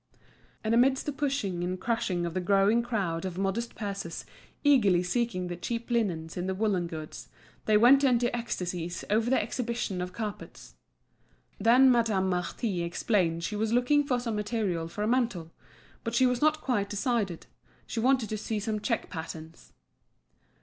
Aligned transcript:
And 0.63 0.73
amidst 0.73 1.05
the 1.05 1.11
pushing 1.11 1.63
and 1.63 1.79
crushing 1.79 2.25
of 2.25 2.33
the 2.33 2.41
growing 2.41 2.81
crowd 2.81 3.23
of 3.23 3.37
modest 3.37 3.75
purses 3.75 4.25
eagerly 4.63 5.03
seeking 5.03 5.45
the 5.45 5.55
cheap 5.55 5.91
lines 5.91 6.35
in 6.35 6.47
the 6.47 6.55
woollen 6.55 6.87
goods, 6.87 7.29
they 7.65 7.77
went 7.77 8.03
into 8.03 8.35
ecstasies 8.35 9.05
over 9.11 9.29
the 9.29 9.39
exhibition 9.39 10.01
of 10.01 10.11
carpets. 10.11 10.73
Then 11.59 11.91
Madame 11.91 12.29
Marty 12.31 12.81
explained 12.81 13.43
she 13.43 13.55
was 13.55 13.73
looking 13.73 14.03
for 14.03 14.19
some 14.19 14.35
material 14.35 14.87
for 14.87 15.03
a 15.03 15.07
mantle; 15.07 15.51
but 16.03 16.15
she 16.15 16.25
was 16.25 16.41
not 16.41 16.61
quite 16.61 16.89
decided; 16.89 17.45
she 17.85 17.99
wanted 17.99 18.29
to 18.29 18.39
see 18.39 18.59
some 18.59 18.79
check 18.79 19.07
patterns. 19.07 19.71